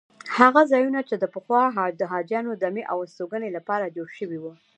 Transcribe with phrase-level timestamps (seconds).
[0.37, 1.63] هغه ځایونه چې پخوا
[1.99, 4.39] د حاجیانو دمې او استوګنې لپاره جوړ شوي.